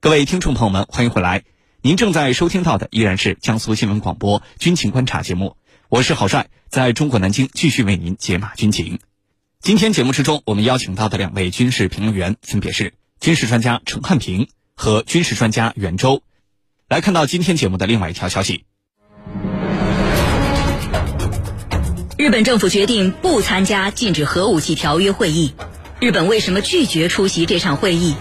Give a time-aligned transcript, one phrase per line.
[0.00, 1.42] 各位听众朋友们，欢迎回来。
[1.82, 5.56] 您正在收听到的依然是江苏新闻广播《军情观察》节目，
[5.88, 9.00] 我是郝帅，在中国南京继续为您解码军情。
[9.60, 16.22] 今天节目之中，我们邀请到的两位军事评论员分别是军事专家陈汉平和军事专家袁周。
[16.88, 18.66] 来看到今天节目的另外一条消息：
[22.16, 25.54] 日本政府决定不参加禁止核武器条约会议。
[25.98, 28.14] 日本为什么拒绝出席这场会议？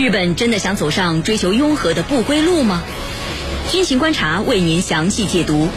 [0.00, 2.82] 日本真的想走上追求拥核的不归路吗？
[3.70, 5.68] 军情观察为您详细解读。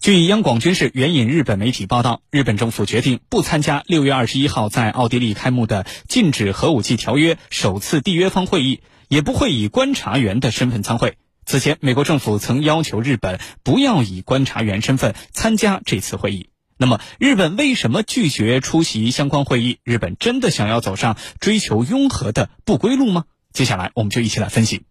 [0.00, 11.16] 据央广军事援引日本媒体报道，日本政府决定不参加六月二十一号在奥地利开幕的禁止核武器条约首次缔约方会议，也不会以观察员的身份参会。
[11.46, 16.49] 此前，美国政府曾要求日本不要以观察员身份参加这次会议。
[16.80, 19.80] 那么，日本为什么拒绝出席相关会议？
[19.84, 23.26] 日本真的想要走上追求拥核的不归路吗？
[23.52, 24.84] 接下来，我们就一起来分析。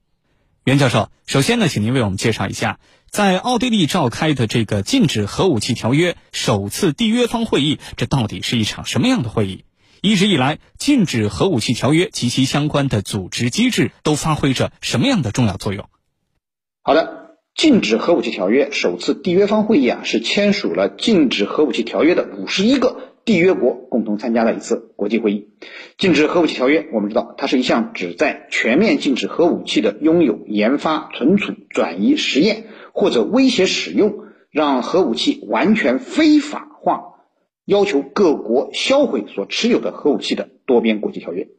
[0.66, 2.80] 袁教授，首先呢，请您为我们介绍一下，
[3.10, 9.66] 在奥地利召开的这个禁止核武器条约首次缔约方会议，这到底是一场什么样的会议？
[10.04, 15.90] 一直以来，禁止核武器条约及其相关的组织机制都发挥着什么样的重要作用？
[16.84, 17.19] 好的。
[17.60, 25.50] 禁止核武器条约首次缔约方会议啊，是签署了禁止核武器条约的五十一个缔约国共同参加的一次国际会议。
[25.98, 37.26] 禁止核武器条约，我们知道，它是一项旨在全面禁止核武器的拥有、研发、存储、转移、实验或者威胁使用，让核武器完全非法化，
[37.66, 41.50] 要求各国销毁所持有的核武器的多边国际条约。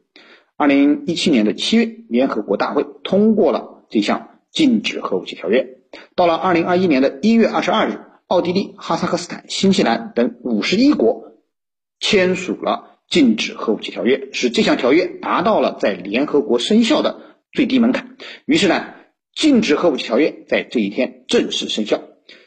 [0.57, 5.77] 二零一七年的七月，联合国大会通过了这项禁止核武器条约。
[6.15, 11.33] 到了二零二一年的一月二十二日，奥地利、哈萨克斯坦、新西兰等五十一国
[11.99, 17.19] 签署了禁止核武器条约，使这项条约达到了在联合国生效的
[17.51, 18.15] 最低门槛。
[18.45, 18.85] 于是呢，
[19.35, 22.01] 禁止核武器条约在这一天正式生效。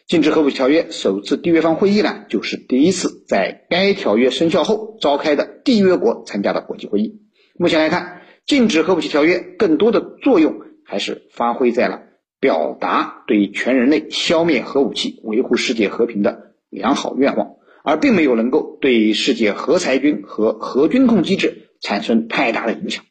[0.07, 7.23] 禁止核武器条约首次缔约方会议呢，就是第一次在该条约生效后召开的缔约国参加的国际会议。
[7.59, 12.03] 目前来看，禁止核武器条约更多的作用还是发挥在了。
[12.45, 23.03] 表达对全人类消灭核武器、维护世界和平的良好愿望，而并没有能够对世界核裁军和核军控机制产生太大的影响。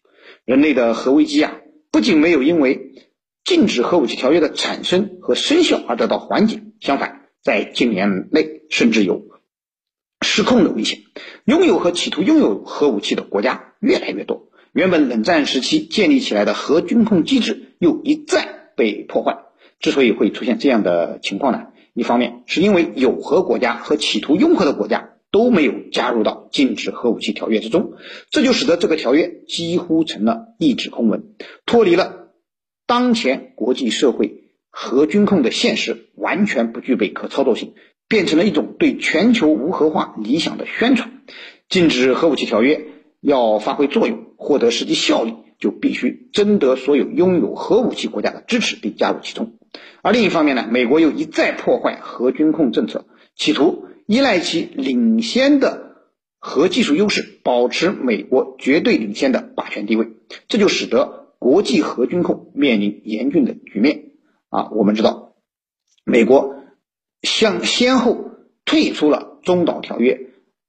[0.46, 1.56] 人类的核危机啊，
[1.90, 2.92] 不仅没有因为
[3.44, 9.24] 禁止核武器条约的产生和生效而得到缓解，相反，在近年内甚至有
[10.22, 11.00] 失控的危险。
[11.46, 18.53] 拥有和企图拥有核武器的国家越来越多，原本冷战时期建立起来的核军控机制又一再。
[18.76, 19.40] 被破坏，
[19.80, 21.68] 之所以会出现这样的情况呢？
[21.94, 27.94] 一方面是因为有核国家和企图拥核的国家都没有加入到禁止核武器条约之中，
[28.32, 31.36] 这就使得这个条约几乎成了一纸空文，
[31.66, 32.30] 脱离了
[32.88, 37.74] 当前国际社会核军控的现实，完全不具备可操作性，
[38.08, 41.22] 变成了一种对全球无核化理想的宣传。
[41.70, 42.88] 禁止核武器条约
[43.22, 45.36] 要发挥作用，获得实际效力。
[45.64, 49.54] 就必须征得所有拥有核武器国家的支持并加入其中，
[50.02, 55.96] 而另一方面呢，美国又一再破坏核军控政策，企图依赖其领先的
[56.38, 60.10] 核技术优势，保持美国绝对领先的霸权地位，
[60.50, 64.12] 这就使得国际核军控面临严峻的局面。
[64.50, 65.36] 啊，我们知道，
[66.04, 66.58] 美国
[67.22, 68.32] 向先后
[68.66, 70.28] 退出了中导条约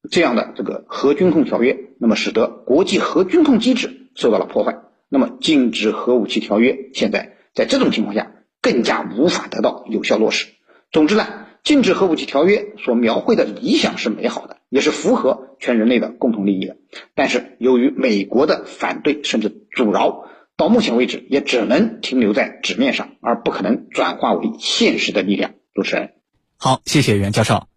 [0.09, 4.84] 这样的这个核军控条约，那么使得国际核军控机制受到了破坏。
[5.15, 10.49] 那么，禁止核武器条约现在在这种情况下更加无法得到有效落实。
[10.91, 16.79] 总之呢，禁止核武器条约所描绘的理想是美好的，也是符合全人类的共同利益的。
[17.15, 20.25] 但是，由于美国的反对甚至阻挠，
[20.57, 25.55] 到目前为止也只能停留在纸面上，而不可能转化为现实的力量。
[25.75, 26.15] 主持人，
[26.57, 27.69] 好，谢谢袁教授。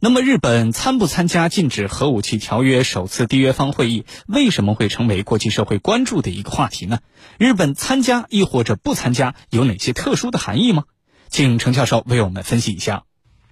[0.00, 7.00] 那么，日本参不参加禁止核武器条约首次缔约方会议，为什么会成为国际社会关注的一个话题呢？
[7.36, 10.84] 日本参加亦或者不参加，有哪些特殊的含义吗？
[11.30, 13.02] 请程教授为我们分析一下。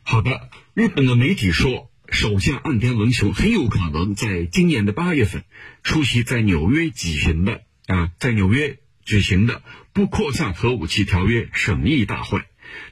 [0.04, 5.42] 好的，日本的媒体说，首相岸田文雄很有可能在今年的八月份
[5.82, 12.42] 出席在纽约举行的啊，在纽约举行的不扩散核武器条约审议大会。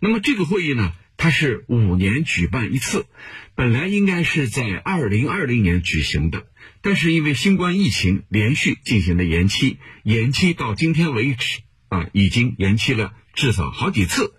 [0.01, 0.91] 那么这个会议呢？
[1.17, 3.07] 它是五年举办一次，
[3.57, 6.47] 本来应该是在二零二零年举行的，
[6.83, 14.35] 但是因为新冠疫情连续进行了延期，延期到今天为止啊，已经延期了至少好几次。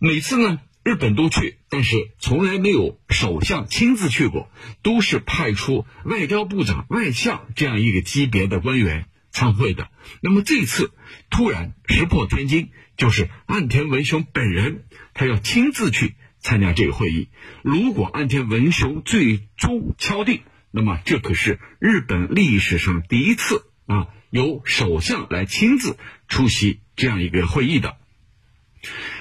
[0.00, 4.50] 每次呢，日本都去，但是从来没有首相亲自去过，
[4.82, 9.88] 都是派出外交部长、外相这样一个级别的官员参会的。
[10.20, 10.90] 那么这次
[11.30, 14.82] 突然石破天惊，就是岸田文雄本人，
[15.14, 16.16] 他要亲自去
[16.48, 17.28] 参加这个会议。
[17.62, 20.40] 如果岸田文雄最终敲定，
[20.70, 27.98] 那么这可是日本历史上第一次啊，由首相来亲自出席这样一个会议的。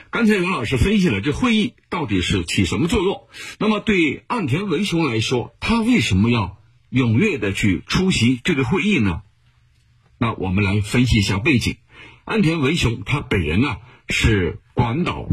[0.10, 3.28] 刚才袁老师分析了这会议到底是起什么作用？
[3.60, 9.22] 那么对岸田文雄来说，他为什么要踊跃的去出席这个会议呢？
[10.18, 11.76] 那我们来分析一下背景。
[12.24, 15.28] 岸田文雄他本人啊是广岛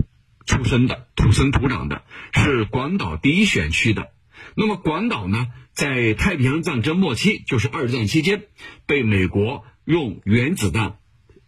[0.47, 2.03] 出生的，土生土长的，
[2.33, 4.11] 是广岛第一选区的。
[4.57, 8.43] 那么广岛呢，在太平洋战争末期，就是二战期间，
[8.87, 10.99] 被美国用原子弹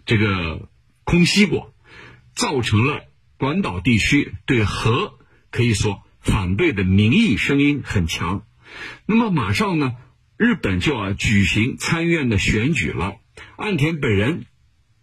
[0.05, 0.69] 这个
[1.05, 1.75] 空袭过，
[2.35, 3.05] 造成了
[3.39, 5.19] 广岛地区对核
[5.51, 8.45] 可以说反对的民意声音很强。
[9.07, 9.95] 那么马上呢，
[10.37, 13.17] 日本就要举行参院的选举了。
[13.57, 14.47] 岸田本人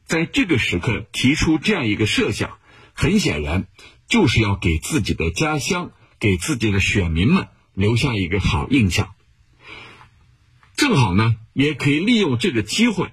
[0.05, 2.57] 在这个时刻提出这样一个设想，
[2.93, 3.67] 很显然
[4.07, 9.13] 就是要给自己的家乡、给自己的选民们留下一个好印象。
[10.75, 13.09] 正好呢，也可以利用这个机会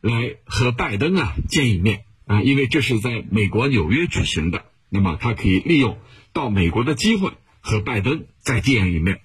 [0.00, 5.98] 来和拜登啊见一面啊，因为这是在美国纽约举行的，那么他可以利用
[6.32, 9.20] 到美国的机会和拜登再见一面。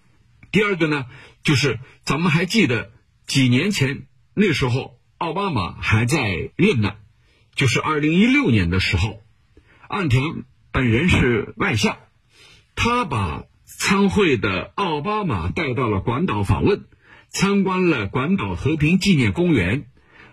[0.52, 1.06] 第二个呢，
[1.44, 2.92] 就是咱们还记得
[3.26, 5.00] 几年前那时候。
[5.20, 6.96] 奥巴马还在任呢，
[7.56, 9.23] 就是二零一六年的时候，
[9.88, 11.98] 岸田本人是外相，
[12.76, 16.86] 他把参会的奥巴马带到了广岛访问，
[17.30, 19.86] 参观了广岛和平纪念公园，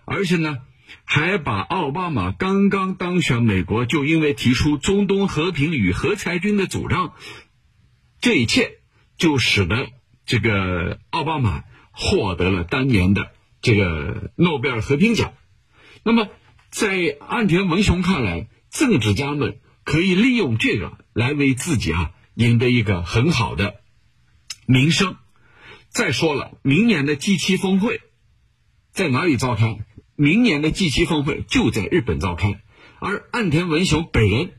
[0.04, 0.58] 而且呢，
[1.04, 7.14] 还把奥巴马刚刚当选美国就因为提出中东和平与核裁军的主张，
[8.20, 8.78] 这一切
[9.16, 9.88] 就使得
[10.26, 13.32] 这个奥巴马获得了当年的。
[13.62, 15.34] 这个诺贝尔和平奖，
[16.02, 16.28] 那么
[16.70, 23.80] 在岸田文雄看来，政治家们可以利用这个来为自己啊赢得一个很好的
[24.66, 25.16] 名声。
[25.88, 28.00] 再说了，明年的 G7 峰会
[28.92, 29.78] 在哪里召开？
[30.16, 32.60] 明年的 G7 峰会就在日本召开，
[33.00, 34.52] 而岸田文雄本人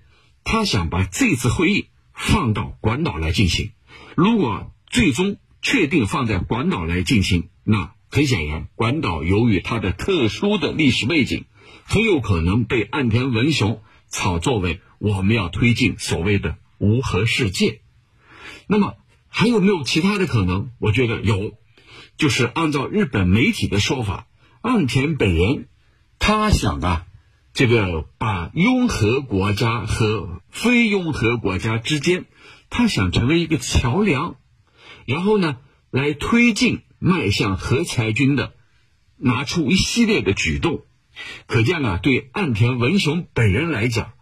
[0.44, 3.72] 他想把这次会议放到广岛来进行。
[4.16, 7.94] 如果最终确定放在广岛来进行，那。
[8.14, 11.46] 很显然，广岛由于它的特殊的历史背景，
[11.86, 13.82] 很有可能被岸田文雄
[14.12, 17.82] 炒作为我们要推进所谓的无核世界。
[18.68, 18.96] 那么
[19.28, 20.70] 还有没有其他的可能？
[20.78, 21.58] 我觉得有，
[22.18, 24.28] 就是按照日本媒体的说法，
[24.62, 25.68] 岸田本人
[26.20, 27.06] 他想啊，
[27.54, 32.26] 这个把拥核国家和非拥核国家之间，
[32.70, 34.36] 他想成为一个桥梁，
[35.06, 35.58] 然后呢，
[35.90, 36.82] 来推进。
[37.04, 38.54] 迈向核裁军的，
[39.18, 40.86] 拿出一系列的举动，
[41.48, 44.14] 可见啊，对岸田文雄本人来讲，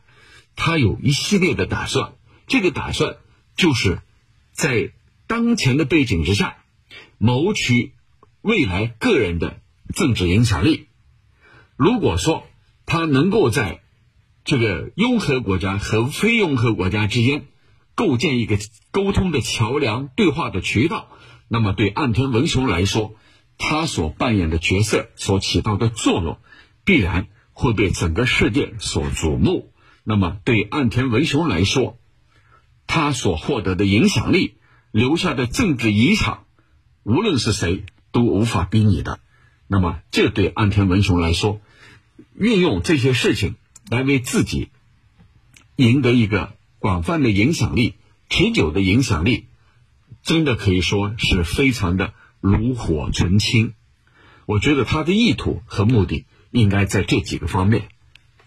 [0.56, 2.14] 他有一系列的打算。
[2.48, 3.18] 这个打算
[3.56, 4.02] 就是
[4.52, 4.92] 在
[5.28, 6.58] 当前的背景之下，
[7.18, 7.94] 谋取
[8.42, 9.62] 未来个人的
[9.94, 10.88] 政治影响力。
[11.76, 12.46] 如果说
[12.86, 13.82] 他能够在
[14.44, 17.46] 这个拥核国家和非拥核国家之间
[17.94, 18.58] 构建一个
[18.92, 21.10] 沟通的桥梁、对话的渠道。
[21.48, 23.16] 那么，对岸田文雄来说，
[23.58, 26.40] 他所扮演的角色所起到的作用，
[26.90, 29.72] 必然会被整个世界所瞩目。
[30.04, 32.00] 那么，对岸田文雄来说，
[32.88, 34.56] 他所获得的影响力、
[34.90, 36.40] 留下的政治遗产，
[37.04, 39.20] 无论是谁都无法比拟的。
[39.68, 41.62] 那么，这对岸田文雄来说，
[42.34, 43.54] 运用这些事情
[43.92, 44.70] 来为自己
[45.76, 47.94] 赢得一个广泛的影响力、
[48.30, 49.46] 持久的影响力。
[50.24, 53.74] 真的可以说是非常的炉火纯青，
[54.48, 57.90] 我觉得他的意图和目的应该在这几个方面。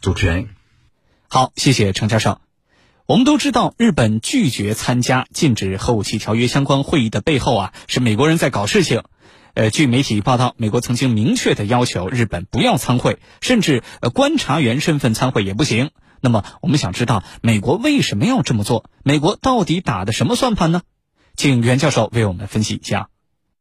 [0.01, 0.49] 主持人，
[1.29, 2.41] 好，谢谢程教授。
[3.07, 9.03] 我们都知道，日本拒绝参加禁止核武器条约相关会议的背后啊，是美国人在搞事情。
[9.55, 15.91] 呃，据媒体报道，美国曾经明确的要求日本不要参会，甚至呃观察员身份参会也不行。
[16.21, 18.89] 那么，我们想知道美国为什么要这么做？
[19.03, 20.83] 美国到底打的什么算盘呢？
[21.37, 23.09] 请袁教授为我们分析一下。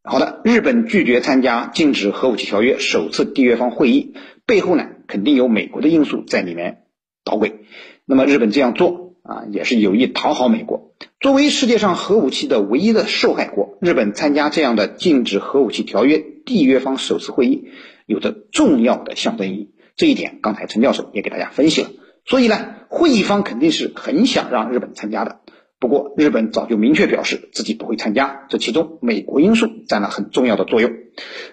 [0.03, 4.15] 好的，日本拒绝参加禁止核武器条约首次缔约方会议，
[4.48, 6.86] 背后呢肯定有美国的因素在里面
[7.24, 7.60] 捣鬼。
[8.05, 10.96] 那么日本这样做啊，也是有意讨好美国。
[11.20, 17.65] 作为世界上核武器的唯一的受害国，日本参加这样的禁止核武器条约缔约方首次会议，
[18.08, 19.70] 有着重要的象征意义。
[19.96, 21.91] 这一点刚才陈教授也给大家分析了。
[22.25, 25.41] 所以呢，会议方肯定是很想让日本参加的。
[25.82, 30.92] 不过，日本早就明确表示自己不会参加，这其中美国因素占了很重要的作用。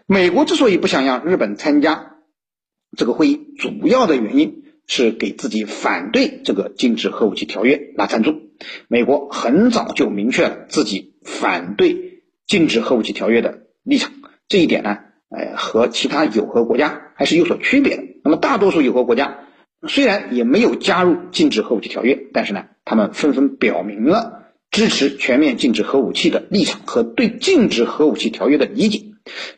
[0.06, 2.16] 美国之所以不想让日本参加
[2.94, 8.35] 这个会议主要的原因是给自己反对这个禁止核武器条约拉赞助。
[8.87, 14.12] 美国很早就明确了自己反对禁止核武器条约的立场，
[14.47, 14.99] 这一点呢，
[15.30, 18.02] 呃，和其他有核国家还是有所区别的。
[18.25, 19.38] 那么，大多数有核国家
[19.87, 29.04] 虽然也没有加入禁止核武器条约，但是呢，他们纷纷表明了支持全面禁止核武器的立场和对禁止核武器条约的理解。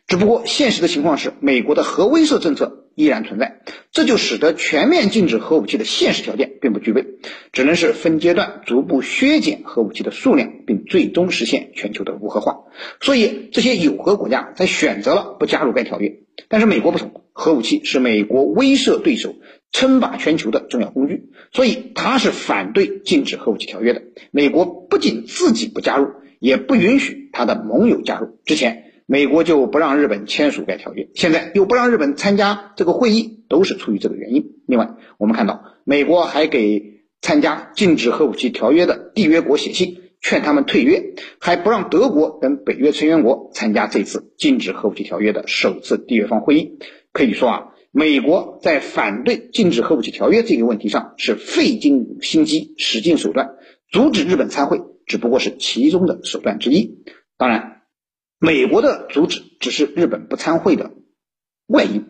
[0.07, 3.61] 只不过，现实的情况是，美国的核威慑政策依然存在，
[3.93, 7.07] 这就使得全面禁止核武器的现实条件并不具备，
[7.53, 12.65] 只能是分阶段逐步削减核武器的数量，并最终实现全球的无核化。
[13.01, 16.19] 所以，这些有核国家在选择了不加入该条约。
[16.49, 19.37] 但是，美国不同，核武器是美国威慑对手、
[19.73, 24.03] 称霸全球的重要工具，所以他是反对禁止核武器条约的。
[24.31, 26.09] 美国不仅自己不加入，
[26.39, 28.39] 也不允许他的盟友加入。
[28.45, 28.85] 之前。
[29.13, 34.53] 美国就不让日本签署该条约，现在又不让日本参加这个会议，都是出于这个原因。
[34.69, 46.79] 另外，我们看到美国还给参加禁止核武器条约的缔约国写信，劝他们退约，还不让德国等北约成员国参加这次禁止核武器条约的首次缔约方会议。
[47.13, 53.57] 可以说啊，美国在反对禁止核武器条约这个问题上是费尽心机、使尽手段，
[53.91, 57.05] 阻止日本参会只不过是其中的手段之一。
[57.37, 57.77] 当然。
[58.43, 60.93] 美国的阻止只是日本不参会的
[61.67, 62.07] 外因，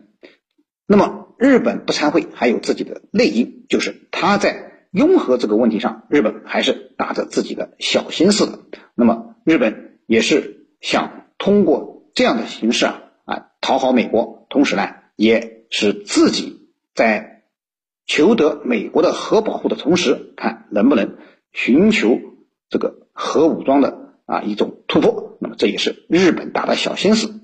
[0.87, 8.59] 那么日本不参会还有自己的内因，就是他在拥核这个问题上，日本还是打着自己的小心思的。
[8.95, 17.43] 那么日本也是想通过这样的形式啊啊讨好美国，同时呢，也使自己在
[18.05, 21.17] 求得美国的核保护的同时，看能不能
[21.51, 22.19] 寻求
[22.69, 23.99] 这个核武装的。
[24.27, 27.41] 啊，一种突破，那么这也是日本打的小心思。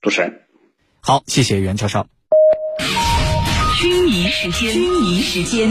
[0.00, 0.46] 主持人，
[1.02, 2.06] 好，谢谢袁教授。
[3.78, 5.70] 军迷时间，军迷时间。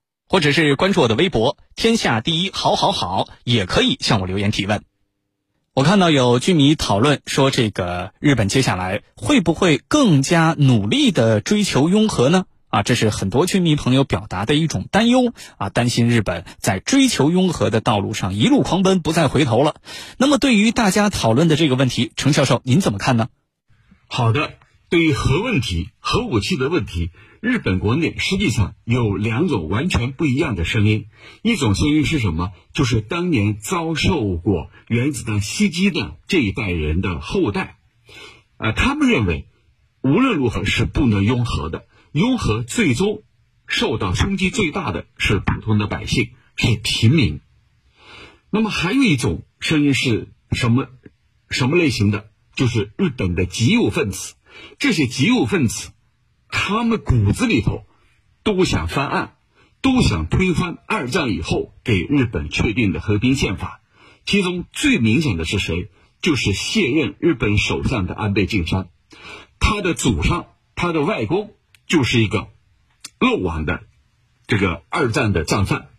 [0.31, 4.81] 或者是关注我的微博天下第一好好好，也可以向我留言提问。
[5.73, 12.45] 我看到有军迷讨论说，这个日本接下来会不会更加努力的追求拥核呢？
[12.69, 19.75] 啊，这是很多军迷朋友表达的一种担忧啊，担心日本在追求拥核的道路上一路狂奔，不再回头了。
[20.17, 23.27] 那么，对于大家讨论的这个问题，程教授您怎么看呢？
[24.07, 24.53] 好的，
[24.89, 31.05] 对于核问题、核武器的问题，日本国内实际上有两种完全不一样的声音。
[31.43, 32.51] 一种声音是什么？
[32.73, 37.77] 就是当年遭受过原子弹袭击的这一代人的后代，
[38.57, 39.47] 啊，他们认为
[40.01, 41.85] 无论如何是不能拥核的。
[42.11, 43.23] 拥核最终
[43.67, 47.39] 受到冲击最大的是普通的百姓，是平民。
[48.49, 50.87] 那么还有一种声音是什么？
[51.49, 52.29] 什么类型的？
[52.55, 54.33] 就是日本的极右分子。
[54.79, 55.91] 这些极右分子，
[56.49, 57.85] 他们骨子里头
[58.43, 59.35] 都想翻案，
[59.81, 63.81] 都想推翻二战以后给日本确定的和平宪法。
[64.25, 65.89] 其中最明显的是谁？
[66.21, 68.89] 就是卸任日本首相的安倍晋三。
[69.59, 71.53] 他的祖上，他的外公。
[71.87, 72.47] 就是一个
[73.19, 73.83] 漏网的
[74.47, 75.89] 这个二战的战犯，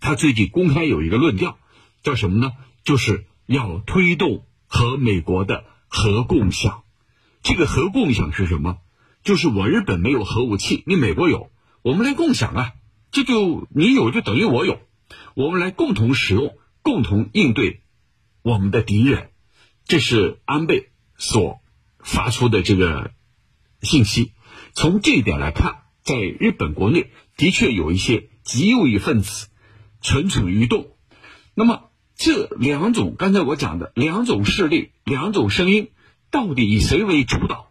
[0.00, 1.58] 他最近公开有一个论调，
[2.02, 2.50] 叫什么呢？
[2.82, 6.81] 就是要推动和美国的核共享。
[7.42, 8.78] 这个核共享是什么？
[9.24, 11.50] 就是我日本没有核武器，你美国有，
[11.82, 12.72] 我们来共享啊！
[13.10, 14.80] 这就你有就等于我有，
[15.34, 17.82] 我们来共同使用，共同应对
[18.42, 19.30] 我们的敌人。
[19.84, 21.60] 这是安倍所
[21.98, 23.12] 发出的这个
[23.80, 24.32] 信息。
[24.72, 29.48] 从这一点来看，在日本国内的确有一些极右翼分子
[30.00, 30.96] 蠢蠢欲动。
[31.54, 35.90] 那么这两种刚才我讲的两种势力、两种声音，
[36.32, 37.70] 到底以谁为主导？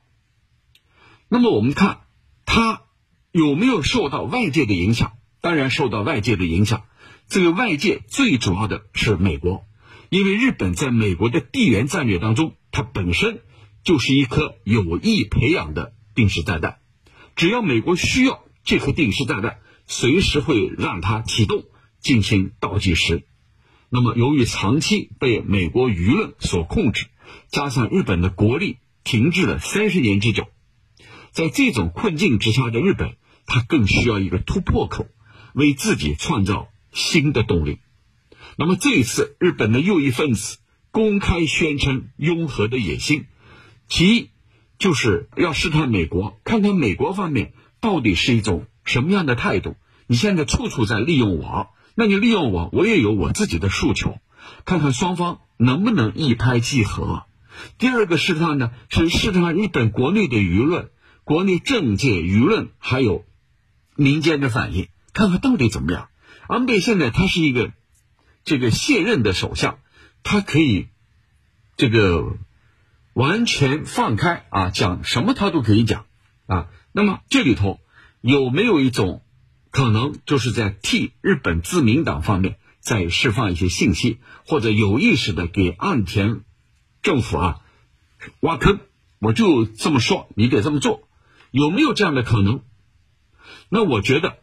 [1.27, 2.01] 那么我们看
[2.45, 2.83] 它
[3.31, 5.13] 有没有受到外界的影响？
[5.41, 6.83] 当然受到外界的影响。
[7.27, 9.65] 这个外界最主要的是美国，
[10.09, 13.41] 因为日本在美国的地缘战略当中，它本身
[13.83, 16.77] 就是一颗有意培养的定时炸弹。
[17.35, 21.63] 只要美国需要这颗定时炸弹，随时会让它启动
[21.99, 23.23] 进行倒计时。
[23.89, 27.07] 那么，由于长期被美国舆论所控制，
[27.49, 30.47] 加上日本的国力停滞了三十年之久，
[31.31, 35.07] 在这种困境之下的日本，它更需要一个突破口，
[35.53, 37.79] 为自己创造新的动力。
[38.57, 40.57] 那么这一次，日本的右翼分子
[40.91, 43.25] 公开宣称拥核的野心，
[43.87, 44.29] 其一
[44.77, 49.75] 就是要试探美国，看看美国方面到底是一种什么样的态度。
[50.07, 54.17] 你现在处处在利用我，那你利用我，我也有我自己的诉求，
[54.65, 57.25] 看看双方能不能一拍即合。
[57.77, 60.89] 第二个试探呢，是试探日本国内的舆论、
[61.23, 63.25] 国内政界舆论，还有
[63.95, 66.09] 民间的反应，看看到底怎么样。
[66.47, 67.71] 安倍现在他是一个
[68.43, 69.79] 这个卸任的首相，
[70.23, 70.87] 他可以
[71.77, 72.37] 这个
[73.13, 76.05] 完全放开啊，讲什么他都可以讲
[76.47, 76.67] 啊。
[76.93, 77.79] 那么这里头
[78.21, 79.23] 有没有一种
[79.71, 86.41] 可能，就是在替日本自民党方面在释放一些信息，或者有意识的给岸田？
[87.01, 87.61] 政府啊，
[88.41, 88.79] 挖坑，
[89.19, 91.07] 我就这么说，你得这么做，
[91.49, 92.61] 有没有这样的可能？
[93.69, 94.37] 那我觉得，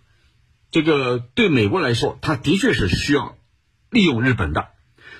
[0.70, 3.36] 这个对美国来说，他的确是需要
[3.90, 4.68] 利用日本的。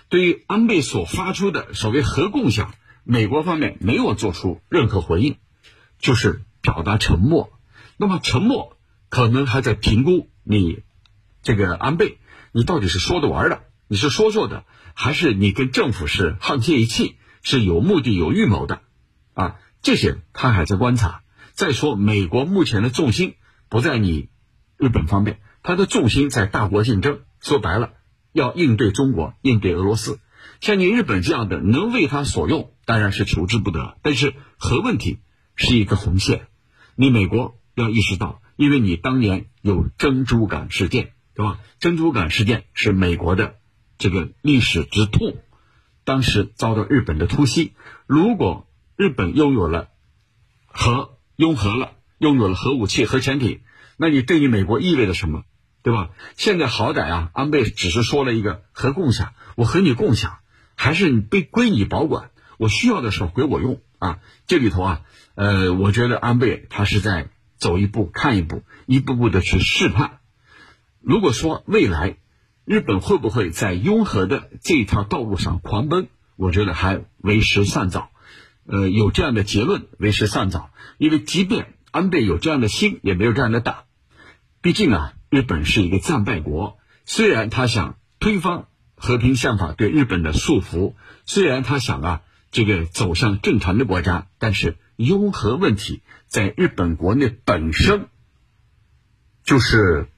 [0.09, 5.37] 对于安倍所发出的所谓核共享，美国方面没有做出任何回应，
[5.99, 7.53] 就是表达沉默。
[7.99, 8.77] 那么沉默
[9.09, 10.83] 可能还在评估你
[11.43, 12.19] 这个安倍，
[12.59, 17.15] 你到底是说着玩的，你是说说的，还是你跟政府是沆瀣一气？
[17.41, 18.81] 是有目的、有预谋的，
[19.33, 21.23] 啊，这些他还在观察。
[21.53, 23.37] 再说，美国目前的重心
[23.69, 24.29] 不在你
[24.77, 27.21] 日本方面，它的重心在大国竞争。
[27.39, 27.93] 说白了，
[28.33, 30.19] 要应对中国、应对俄罗斯。
[30.61, 33.99] 像你日本这样的能为他所用，当然是求之不得。
[34.03, 35.21] 但是核问题
[35.55, 36.49] 是一个红线，
[36.97, 41.61] 你美国要意识到，因为你当年有珍珠港事件，对吧？
[41.79, 43.59] 珍珠港事件是美国的
[43.97, 45.37] 这个历史之痛。
[46.03, 47.75] 当时遭到日本的突袭，
[48.09, 48.67] 如果
[48.97, 49.89] 日本拥有了
[50.67, 53.61] 核拥核了，拥有了核武器、核潜艇，
[53.97, 55.45] 那你对于美国意味着什么，
[55.85, 56.11] 对吧？
[56.35, 60.41] 现在好歹啊，安倍只是说了一个核共享，我和你共享，
[60.75, 64.19] 还是你被归你保管，我需要的时候归我用啊。
[64.49, 65.03] 这里头啊，
[65.37, 70.19] 呃，我觉得安倍他是在走一步看一步，一步步的去试探。
[71.09, 72.19] 如果说未来，
[72.67, 76.09] 日本会不会在拥核的这条道路上狂奔？
[76.37, 78.11] 我觉得还为时尚早。
[78.67, 83.85] 呃，有这样的结论为时尚早，因为即便安倍有这样的心，也没有这样的胆。
[84.61, 90.93] 毕竟啊，日本是一个战败国，虽然他想推翻和平宪法对日本的束缚，
[91.25, 98.09] 虽然他想啊这个走向正常的国家，但是拥核问题在日本国内本身
[99.43, 100.11] 就是。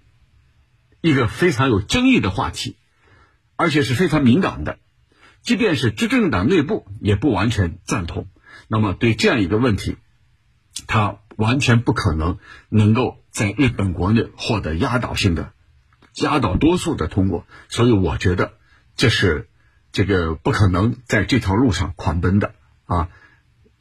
[1.00, 2.76] 一个非常有争议的话题，
[3.56, 4.78] 而且是非常敏感的，
[5.42, 8.28] 即便是执政党内部也不完全赞同。
[8.68, 9.96] 那么对这样一个问题，
[10.86, 15.52] 他完全不可能能够在日本国内获得压倒性的、
[16.16, 17.46] 压倒多数的通过。
[17.68, 18.54] 所以我觉得
[18.96, 19.48] 这是
[19.92, 23.08] 这个不可能在这条路上狂奔的啊！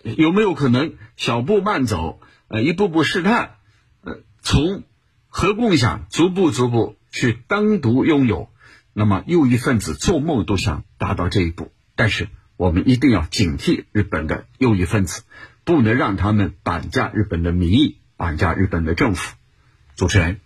[0.04, 2.22] 有没有可能小步慢走？
[2.48, 3.58] 呃，一步步试探，
[4.02, 4.84] 呃，从
[5.28, 6.96] 核共享逐步逐步。
[7.12, 8.50] 去单独拥有，
[8.94, 11.72] 那么右翼分子做梦都想达到这一步。
[11.96, 15.24] 但是我们一定要警惕日本的右翼分子，
[15.64, 19.36] 不能让他们绑架日本的民意，绑架日本的政府。
[19.96, 20.40] 主持人，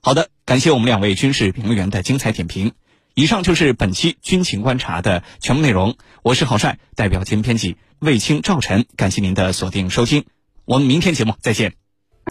[0.00, 2.72] 好的，感谢我们两位军事评论员的精彩点评。
[3.14, 5.98] 以上就是本期军情观察的全部内容。
[6.22, 10.24] 我是郝帅，代表节目编辑卫青、赵晨，感谢您的锁定收听。
[10.64, 11.74] 我们明天节目再见。